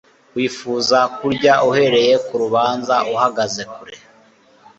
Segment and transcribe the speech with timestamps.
[0.35, 3.95] Wifuza kurya uhereye ku rubanza uhagaze kure